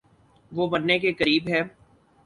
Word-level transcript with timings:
وہ 0.51 0.67
مرنے 0.69 0.97
کے 0.99 1.13
قریب 1.13 1.47
ہے 1.47 1.61